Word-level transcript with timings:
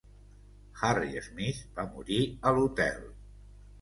Harry 0.79 1.21
Smith 1.27 1.61
va 1.81 1.87
morir 1.93 2.19
a 2.25 2.55
l'hotel. 2.57 3.05